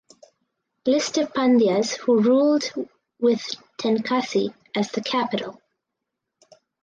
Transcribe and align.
List 0.87 1.19
of 1.19 1.31
Pandyas 1.31 1.95
who 1.95 2.23
ruled 2.23 2.63
with 3.19 3.45
Tenkasi 3.79 4.51
as 4.75 4.89
the 4.89 5.01
capital. 5.01 5.61